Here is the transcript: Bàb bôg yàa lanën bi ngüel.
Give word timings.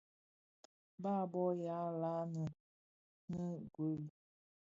Bàb 1.01 1.23
bôg 1.31 1.51
yàa 1.63 1.87
lanën 2.01 2.49
bi 3.29 3.41
ngüel. 3.63 4.03